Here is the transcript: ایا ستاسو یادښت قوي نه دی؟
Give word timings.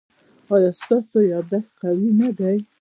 ایا 0.53 0.71
ستاسو 0.81 1.17
یادښت 1.33 1.69
قوي 1.81 2.09
نه 2.19 2.29
دی؟ 2.37 2.57